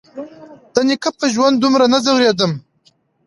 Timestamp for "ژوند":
1.33-1.55